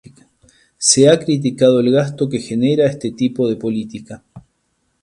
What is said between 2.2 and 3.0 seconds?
que genera